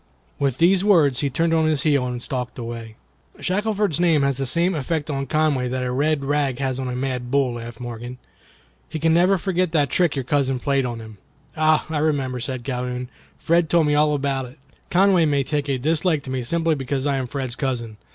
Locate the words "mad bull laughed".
6.95-7.79